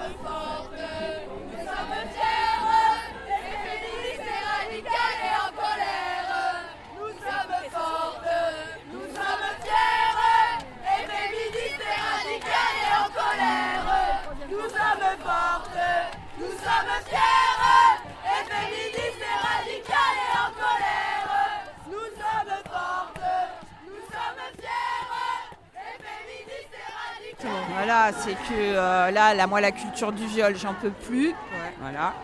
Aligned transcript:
never 0.00 0.14
falter. 0.24 0.99
C'est 28.18 28.34
que 28.34 28.52
euh, 28.52 29.10
là, 29.10 29.46
moi, 29.46 29.60
la 29.60 29.72
culture 29.72 30.12
du 30.12 30.26
viol, 30.26 30.56
j'en 30.56 30.74
peux 30.74 30.90
plus. 30.90 31.34
Voilà. 31.80 32.14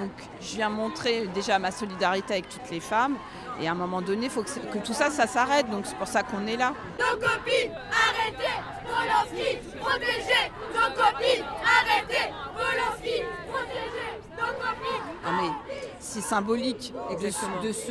Donc, 0.00 0.10
je 0.40 0.56
viens 0.56 0.70
montrer 0.70 1.26
déjà 1.28 1.58
ma 1.58 1.70
solidarité 1.70 2.34
avec 2.34 2.48
toutes 2.48 2.70
les 2.70 2.80
femmes. 2.80 3.16
Et 3.60 3.68
à 3.68 3.72
un 3.72 3.74
moment 3.74 4.00
donné, 4.00 4.26
il 4.26 4.30
faut 4.30 4.42
que, 4.42 4.48
que, 4.48 4.78
tout 4.78 4.94
ça, 4.94 5.10
ça 5.10 5.26
s'arrête. 5.26 5.68
Donc, 5.70 5.84
c'est 5.84 5.96
pour 5.96 6.08
ça 6.08 6.22
qu'on 6.22 6.46
est 6.46 6.56
là. 6.56 6.72
Nos 6.98 7.16
copines, 7.16 7.72
arrêtez 7.90 8.56
Polanski, 8.84 9.58
protégez 9.78 10.50
Nos 10.74 10.94
copines, 10.94 11.44
arrêtez 11.64 12.32
Polanski, 12.54 13.22
protégez 13.48 14.12
Nos 14.36 14.52
copines 14.54 15.06
Non 15.24 15.32
mais 15.40 15.71
c'est 16.12 16.20
symbolique 16.20 16.92
de, 17.10 17.66
de, 17.66 17.72
se, 17.72 17.90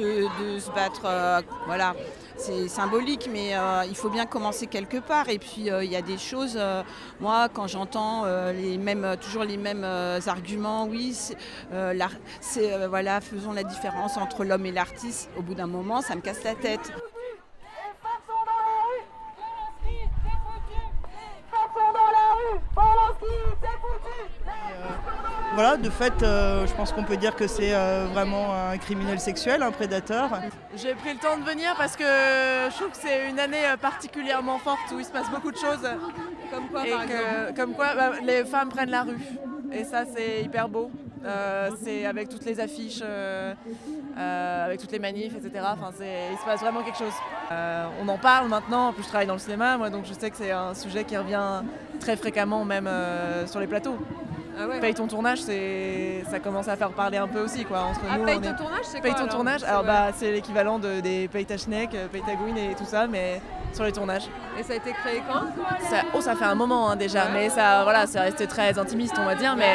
de 0.55 0.59
se 0.59 0.69
battre. 0.71 1.01
euh, 1.05 1.41
voilà, 1.65 1.95
c'est 2.37 2.67
symbolique, 2.67 3.27
mais 3.31 3.55
euh, 3.55 3.83
il 3.89 3.95
faut 3.95 4.09
bien 4.09 4.27
commencer 4.27 4.67
quelque 4.67 4.97
part. 4.97 5.29
Et 5.29 5.39
puis 5.39 5.71
euh, 5.71 5.83
il 5.83 5.91
y 5.91 5.95
a 5.95 6.03
des 6.03 6.19
choses. 6.19 6.59
moi, 7.19 7.49
quand 7.49 7.67
j'entends 7.67 8.25
les 8.51 8.77
mêmes, 8.77 9.15
toujours 9.19 9.43
les 9.43 9.57
mêmes 9.57 9.85
arguments, 10.27 10.85
oui, 10.85 11.17
c'est, 12.41 12.87
voilà, 12.87 13.21
faisons 13.21 13.53
la 13.53 13.63
différence 13.63 14.17
entre 14.17 14.43
l'homme 14.43 14.65
et 14.65 14.71
l'artiste. 14.71 15.29
Au 15.37 15.41
bout 15.41 15.55
d'un 15.55 15.67
moment, 15.67 16.01
ça 16.01 16.15
me 16.15 16.21
casse 16.21 16.43
la 16.43 16.55
tête. 16.55 16.91
Voilà, 25.63 25.77
de 25.77 25.91
fait, 25.91 26.23
euh, 26.23 26.65
je 26.65 26.73
pense 26.73 26.91
qu'on 26.91 27.03
peut 27.03 27.17
dire 27.17 27.35
que 27.35 27.45
c'est 27.45 27.75
euh, 27.75 28.07
vraiment 28.11 28.51
un 28.51 28.75
criminel 28.79 29.19
sexuel, 29.19 29.61
un 29.61 29.69
prédateur. 29.69 30.27
J'ai 30.75 30.95
pris 30.95 31.13
le 31.13 31.19
temps 31.19 31.37
de 31.37 31.43
venir 31.43 31.75
parce 31.77 31.95
que 31.95 32.03
je 32.03 32.75
trouve 32.77 32.89
que 32.89 32.97
c'est 32.97 33.29
une 33.29 33.39
année 33.39 33.63
euh, 33.71 33.77
particulièrement 33.77 34.57
forte 34.57 34.79
où 34.91 34.97
il 34.97 35.05
se 35.05 35.11
passe 35.11 35.29
beaucoup 35.29 35.51
de 35.51 35.57
choses. 35.57 35.87
Comme 36.51 36.67
quoi, 36.71 36.87
Et 36.87 36.89
par 36.89 37.05
que- 37.05 37.11
exemple 37.11 37.53
Comme 37.55 37.73
quoi, 37.75 37.93
bah, 37.93 38.11
les 38.23 38.43
femmes 38.43 38.69
prennent 38.69 38.89
la 38.89 39.03
rue. 39.03 39.19
Et 39.71 39.83
ça, 39.83 40.01
c'est 40.11 40.41
hyper 40.41 40.67
beau. 40.67 40.89
Euh, 41.23 41.69
c'est 41.83 42.07
avec 42.07 42.29
toutes 42.29 42.45
les 42.45 42.59
affiches, 42.59 43.01
euh, 43.03 43.53
euh, 44.21 44.65
avec 44.65 44.79
toutes 44.79 44.91
les 44.91 44.99
manifs, 44.99 45.33
etc. 45.35 45.65
Enfin, 45.73 45.91
il 45.99 46.37
se 46.37 46.45
passe 46.45 46.61
vraiment 46.61 46.81
quelque 46.83 46.97
chose. 46.97 47.13
Euh, 47.51 47.85
on 48.01 48.07
en 48.07 48.17
parle 48.17 48.47
maintenant. 48.47 48.89
En 48.89 48.93
plus, 48.93 49.03
je 49.03 49.07
travaille 49.09 49.27
dans 49.27 49.33
le 49.33 49.39
cinéma, 49.39 49.77
moi, 49.77 49.89
donc 49.89 50.05
je 50.05 50.13
sais 50.13 50.29
que 50.29 50.37
c'est 50.37 50.51
un 50.51 50.73
sujet 50.73 51.03
qui 51.03 51.17
revient 51.17 51.61
très 51.99 52.15
fréquemment, 52.15 52.63
même 52.65 52.87
euh, 52.87 53.45
sur 53.47 53.59
les 53.59 53.67
plateaux. 53.67 53.97
Ah 54.59 54.67
ouais. 54.67 54.79
Paye 54.81 54.93
ton 54.93 55.07
tournage, 55.07 55.39
ça 55.39 56.39
commence 56.39 56.67
à 56.67 56.75
faire 56.75 56.89
parler 56.91 57.17
un 57.17 57.27
peu 57.27 57.39
aussi, 57.39 57.63
quoi. 57.63 57.79
Entre 57.83 58.01
Ah, 58.11 58.17
nous, 58.17 58.25
paye 58.25 58.35
on 58.37 58.41
ton 58.41 58.49
est- 58.51 58.55
tournage, 58.55 58.83
c'est 58.83 59.01
Paye 59.01 59.11
quoi 59.11 59.19
ton 59.21 59.25
alors 59.25 59.35
tournage, 59.35 59.63
alors 59.63 59.83
bah 59.85 60.07
c'est 60.13 60.31
l'équivalent 60.31 60.77
de, 60.77 60.99
des 60.99 61.29
Paye 61.29 61.45
ta 61.45 61.57
schneck, 61.57 61.91
Paye 62.11 62.21
ta 62.21 62.35
gouine 62.35 62.57
et 62.57 62.75
tout 62.75 62.85
ça, 62.85 63.07
mais 63.07 63.41
sur 63.73 63.85
les 63.85 63.93
tournages. 63.93 64.27
Et 64.59 64.63
ça 64.63 64.73
a 64.73 64.75
été 64.75 64.91
créé 64.91 65.23
quand? 65.27 65.43
Ça, 65.89 66.01
oh, 66.13 66.19
ça 66.21 66.35
fait 66.35 66.45
un 66.45 66.53
moment 66.55 66.89
hein, 66.91 66.95
déjà, 66.97 67.29
mais 67.33 67.49
ça, 67.49 67.83
voilà, 67.83 68.05
c'est 68.07 68.19
resté 68.19 68.45
très 68.45 68.77
intimiste, 68.77 69.15
on 69.17 69.25
va 69.25 69.35
dire, 69.35 69.55
mais 69.55 69.73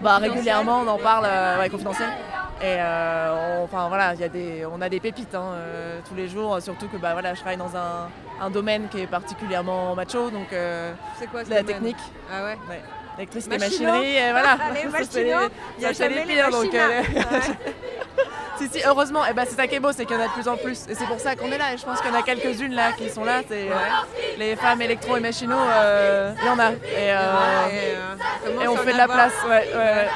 bah, 0.00 0.18
régulièrement 0.18 0.80
on 0.82 0.88
en 0.88 0.98
parle, 0.98 1.26
ouais, 1.58 1.68
confidentiel. 1.68 2.08
Et 2.62 2.76
euh, 2.78 3.58
on, 3.60 3.64
enfin 3.64 3.88
voilà, 3.88 4.14
il 4.14 4.20
y 4.20 4.24
a 4.24 4.28
des, 4.28 4.64
on 4.70 4.80
a 4.80 4.88
des 4.88 4.98
pépites 4.98 5.34
hein, 5.34 5.44
euh, 5.52 6.00
tous 6.08 6.14
les 6.14 6.26
jours, 6.26 6.56
surtout 6.62 6.88
que 6.88 6.96
bah 6.96 7.12
voilà, 7.12 7.34
je 7.34 7.40
travaille 7.40 7.58
dans 7.58 7.76
un, 7.76 8.08
un 8.40 8.48
domaine 8.48 8.88
qui 8.88 9.02
est 9.02 9.06
particulièrement 9.06 9.94
macho, 9.94 10.30
donc 10.30 10.50
euh, 10.54 10.92
C'est 11.18 11.26
quoi 11.26 11.44
ce 11.44 11.50
la 11.50 11.60
domaine 11.60 11.74
technique, 11.76 11.98
Ah 12.32 12.44
ouais 12.44 12.58
ouais, 12.70 12.80
électricité, 13.18 13.58
Machino. 13.58 13.92
machinerie, 13.92 14.16
et 14.16 14.30
voilà. 14.30 14.56
Les 14.74 14.80
il 14.80 15.82
y 15.82 15.84
a 15.84 15.88
les 15.88 15.94
jamais 15.94 16.24
les 16.24 16.34
pires, 16.34 16.48
donc, 16.48 16.70
si, 18.58 18.68
si, 18.68 18.80
heureusement, 18.86 19.26
et 19.26 19.34
ben 19.34 19.44
c'est 19.46 19.56
ça 19.56 19.66
qui 19.66 19.74
est 19.74 19.80
beau, 19.80 19.92
c'est 19.92 20.06
qu'il 20.06 20.16
y 20.16 20.18
en 20.18 20.22
a 20.22 20.28
de 20.28 20.32
plus 20.32 20.48
en 20.48 20.56
plus. 20.56 20.86
Et 20.88 20.94
c'est 20.94 21.04
pour 21.04 21.20
ça 21.20 21.36
qu'on 21.36 21.52
est 21.52 21.58
là. 21.58 21.74
Et 21.74 21.76
je 21.76 21.84
pense 21.84 22.00
qu'il 22.00 22.10
y 22.10 22.14
en 22.14 22.18
a 22.18 22.22
quelques-unes 22.22 22.72
là 22.74 22.92
qui 22.92 23.10
sont 23.10 23.22
là. 23.22 23.42
C'est 23.46 23.68
les 24.38 24.56
femmes 24.56 24.80
électro 24.80 25.18
et 25.18 25.20
machinaux, 25.20 25.58
il 26.40 26.46
y 26.46 26.48
en 26.48 26.58
a. 26.58 26.72
Et, 26.72 27.10
Et, 27.76 28.64
et 28.64 28.68
on 28.68 28.76
fait 28.76 28.92
de 28.94 28.96
la 28.96 29.08
place. 29.08 29.34
ouais, 29.46 29.50
ouais, 29.50 29.74
ouais. 29.74 30.08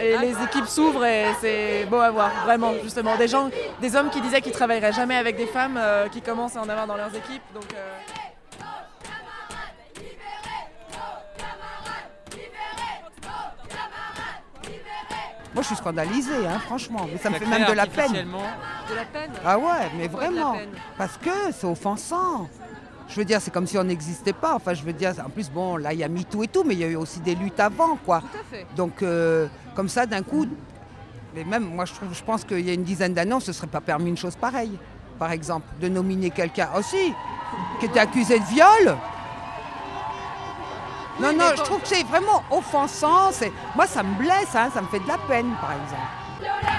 Et 0.00 0.16
les 0.18 0.42
équipes 0.42 0.66
s'ouvrent 0.66 1.04
et 1.04 1.26
c'est 1.40 1.86
beau 1.86 1.98
à 1.98 2.10
voir, 2.10 2.30
vraiment, 2.44 2.72
justement. 2.82 3.16
Des 3.16 3.28
gens, 3.28 3.50
des 3.80 3.96
hommes 3.96 4.10
qui 4.10 4.20
disaient 4.20 4.40
qu'ils 4.40 4.52
travailleraient 4.52 4.92
jamais 4.92 5.16
avec 5.16 5.36
des 5.36 5.46
femmes 5.46 5.76
euh, 5.76 6.08
qui 6.08 6.22
commencent 6.22 6.56
à 6.56 6.60
en 6.60 6.68
avoir 6.68 6.86
dans 6.86 6.96
leurs 6.96 7.14
équipes. 7.14 7.42
Donc, 7.54 7.66
euh, 7.74 7.98
Moi, 15.52 15.62
je 15.62 15.66
suis 15.66 15.76
scandalisée, 15.76 16.46
hein, 16.46 16.60
franchement. 16.60 17.06
Mais 17.10 17.18
ça 17.18 17.28
me 17.28 17.34
fait 17.34 17.44
même 17.44 17.66
de 17.66 17.72
la 17.72 17.86
peine. 17.86 18.12
De 18.12 18.94
la 18.94 19.04
peine 19.04 19.32
Ah 19.44 19.58
ouais, 19.58 19.90
mais 19.96 20.08
Pourquoi 20.08 20.28
vraiment. 20.28 20.56
Parce 20.96 21.16
que 21.16 21.52
c'est 21.52 21.66
offensant. 21.66 22.48
Je 23.10 23.16
veux 23.16 23.24
dire, 23.24 23.40
c'est 23.40 23.50
comme 23.50 23.66
si 23.66 23.76
on 23.76 23.82
n'existait 23.84 24.32
pas. 24.32 24.54
Enfin, 24.54 24.72
je 24.72 24.82
veux 24.84 24.92
dire, 24.92 25.12
en 25.24 25.30
plus, 25.30 25.50
bon, 25.50 25.76
là, 25.76 25.92
il 25.92 25.98
y 25.98 26.04
a 26.04 26.08
MeToo 26.08 26.44
et 26.44 26.48
tout, 26.48 26.62
mais 26.64 26.74
il 26.74 26.80
y 26.80 26.84
a 26.84 26.86
eu 26.86 26.96
aussi 26.96 27.18
des 27.20 27.34
luttes 27.34 27.58
avant, 27.58 27.96
quoi. 27.96 28.20
Tout 28.20 28.38
à 28.38 28.56
fait. 28.56 28.66
Donc, 28.76 29.02
euh, 29.02 29.48
comme 29.74 29.88
ça, 29.88 30.06
d'un 30.06 30.22
coup, 30.22 30.46
mais 31.34 31.42
même, 31.42 31.64
moi, 31.64 31.84
je, 31.84 31.92
trouve, 31.92 32.14
je 32.14 32.22
pense 32.22 32.44
qu'il 32.44 32.60
y 32.60 32.70
a 32.70 32.72
une 32.72 32.84
dizaine 32.84 33.12
d'années, 33.12 33.32
on 33.32 33.38
ne 33.38 33.42
se 33.42 33.52
serait 33.52 33.66
pas 33.66 33.80
permis 33.80 34.10
une 34.10 34.16
chose 34.16 34.36
pareille. 34.36 34.78
Par 35.18 35.32
exemple, 35.32 35.66
de 35.80 35.88
nominer 35.88 36.30
quelqu'un 36.30 36.68
aussi, 36.76 37.12
qui 37.80 37.86
était 37.86 38.00
accusé 38.00 38.38
de 38.38 38.44
viol. 38.44 38.96
Non, 41.20 41.28
Oui, 41.28 41.36
non, 41.36 41.44
je 41.56 41.62
trouve 41.62 41.80
que 41.80 41.88
c'est 41.88 42.04
vraiment 42.04 42.42
offensant. 42.50 43.30
Moi, 43.74 43.86
ça 43.86 44.02
me 44.04 44.14
blesse, 44.14 44.54
hein, 44.54 44.70
ça 44.72 44.80
me 44.80 44.86
fait 44.86 45.00
de 45.00 45.08
la 45.08 45.18
peine, 45.18 45.50
par 45.60 45.72
exemple. 45.72 46.69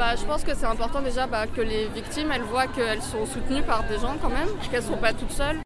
Bah, 0.00 0.16
je 0.16 0.24
pense 0.24 0.42
que 0.44 0.54
c'est 0.54 0.64
important 0.64 1.02
déjà 1.02 1.26
bah, 1.26 1.46
que 1.46 1.60
les 1.60 1.86
victimes 1.88 2.32
voient 2.50 2.66
qu'elles 2.68 3.02
sont 3.02 3.26
soutenues 3.26 3.60
par 3.60 3.84
des 3.84 3.98
gens 3.98 4.16
quand 4.22 4.30
même, 4.30 4.48
qu'elles 4.70 4.82
sont 4.82 4.96
pas 4.96 5.12
toutes 5.12 5.30
seules. 5.30 5.58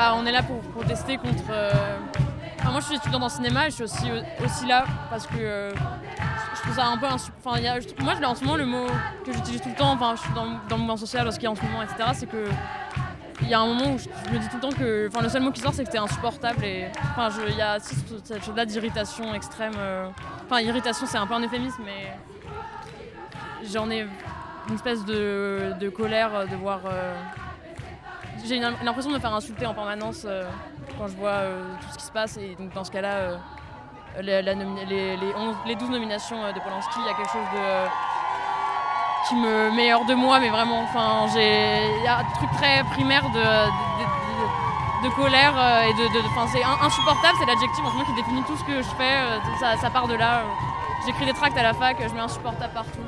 Bah, 0.00 0.14
on 0.16 0.24
est 0.24 0.32
là 0.32 0.42
pour 0.42 0.60
protester 0.60 1.18
contre. 1.18 1.44
euh, 1.50 1.70
moi, 2.64 2.80
je 2.80 2.86
suis 2.86 2.96
étudiante 2.96 3.22
en 3.22 3.28
cinéma 3.28 3.66
et 3.66 3.70
je 3.70 3.74
suis 3.74 3.84
aussi, 3.84 4.10
aussi 4.42 4.66
là 4.66 4.84
parce 5.10 5.26
que 5.26 5.34
euh, 5.38 5.70
je 6.54 6.60
trouve 6.62 6.74
ça 6.74 6.86
un 6.86 6.96
peu. 6.96 7.06
insu- 7.06 7.30
moi, 8.00 8.14
en 8.24 8.34
ce 8.34 8.42
moment, 8.42 8.56
le 8.56 8.64
mot 8.64 8.86
que 9.26 9.32
j'utilise 9.32 9.60
tout 9.60 9.68
le 9.68 9.74
temps, 9.74 9.92
enfin, 9.92 10.14
je 10.16 10.22
suis 10.22 10.32
dans, 10.32 10.46
dans 10.46 10.76
le 10.76 10.78
mouvement 10.78 10.96
social, 10.96 11.26
dans 11.26 11.30
ce 11.30 11.36
qu'il 11.36 11.44
y 11.44 11.48
a 11.48 11.50
en 11.50 11.54
ce 11.54 11.62
moment, 11.62 11.82
etc., 11.82 11.96
c'est 12.14 12.26
que. 12.26 12.46
Il 13.42 13.48
y 13.48 13.54
a 13.54 13.60
un 13.60 13.66
moment 13.66 13.92
où 13.94 13.98
je, 13.98 14.06
me 14.32 14.38
dis 14.38 14.48
tout 14.48 14.56
le 14.56 14.60
temps 14.62 14.70
que. 14.70 15.08
Enfin, 15.08 15.22
le 15.22 15.28
seul 15.28 15.42
mot 15.42 15.50
qui 15.50 15.60
sort, 15.60 15.74
c'est 15.74 15.82
que 15.84 15.88
c'était 15.90 15.98
insupportable. 15.98 16.64
Et. 16.64 16.86
Enfin, 17.10 17.28
il 17.46 17.56
y 17.56 17.60
a 17.62 17.78
cette- 17.78 18.26
cette 18.26 18.42
chose-là 18.44 18.64
d'irritation 18.64 19.34
extrême. 19.34 19.74
euh, 19.76 20.06
Enfin, 20.46 20.60
irritation, 20.62 21.06
c'est 21.06 21.18
un 21.18 21.26
peu 21.26 21.34
un 21.34 21.40
euphémisme, 21.42 21.82
mais. 21.84 22.16
J'en 23.70 23.90
ai 23.90 24.06
une 24.68 24.74
espèce 24.74 25.04
de, 25.04 25.74
colère 25.90 26.46
de 26.50 26.56
voir. 26.56 26.80
euh, 26.86 27.14
J'ai 28.46 28.58
l'impression 28.58 29.10
de 29.10 29.16
me 29.16 29.20
faire 29.20 29.34
insulter 29.34 29.66
en 29.66 29.74
permanence 29.74 30.22
euh, 30.24 30.44
quand 30.98 31.06
je 31.08 31.16
vois 31.16 31.30
euh, 31.30 31.74
tout 31.80 31.88
ce 31.92 31.98
qui 31.98 32.04
se 32.04 32.12
passe. 32.12 32.36
Et 32.36 32.56
donc, 32.58 32.72
dans 32.72 32.84
ce 32.84 32.90
cas-là, 32.90 33.14
euh, 33.14 33.36
les, 34.22 34.42
les, 34.42 34.54
11 34.54 35.56
les 35.66 35.74
12 35.76 35.90
nominations 35.90 36.36
de 36.52 36.58
Polanski, 36.60 36.98
il 37.00 37.06
y 37.06 37.08
a 37.08 37.14
quelque 37.14 37.30
chose 37.32 37.50
de 37.54 37.88
qui 39.28 39.34
me 39.36 39.70
met 39.76 39.92
hors 39.92 40.06
de 40.06 40.14
moi, 40.14 40.40
mais 40.40 40.48
vraiment, 40.48 40.80
enfin, 40.80 41.26
il 41.36 42.02
y 42.02 42.06
a 42.08 42.18
un 42.20 42.24
truc 42.34 42.50
très 42.56 42.82
primaire 42.94 43.22
de, 43.30 45.08
colère 45.14 45.54
et 45.86 45.92
de, 45.92 46.08
c'est 46.50 46.64
in- 46.64 46.86
insupportable, 46.86 47.36
c'est 47.38 47.46
l'adjectif 47.46 47.84
en 47.84 48.04
qui 48.04 48.14
définit 48.14 48.42
tout 48.44 48.56
ce 48.56 48.64
que 48.64 48.80
je 48.80 48.88
fais, 48.96 49.76
ça, 49.78 49.90
part 49.90 50.08
de 50.08 50.14
là. 50.14 50.40
J'écris 51.04 51.26
des 51.26 51.34
tracts 51.34 51.56
à 51.56 51.62
la 51.62 51.74
fac, 51.74 51.98
je 52.00 52.14
mets 52.14 52.20
insupportable 52.20 52.72
partout, 52.72 52.98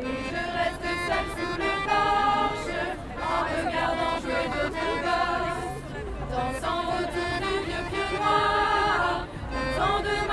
je 0.00 0.42
reste 0.58 0.88
seule 1.06 1.30
sous 1.36 1.56
le 1.58 1.72
porche, 1.86 2.76
en 3.22 3.40
regardant 3.48 4.16
jouer 4.22 4.46
d'autres 4.52 4.90
gosses, 5.04 5.78
dansant 6.30 6.82
retenue 6.92 7.58
vieux 7.66 7.84
pieux 7.90 8.10
noir. 8.18 9.26
de 10.02 10.27